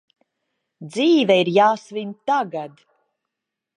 Dzīve 0.95 1.37
ir 1.43 1.53
jāsvin 1.59 2.17
tagad! 2.31 2.85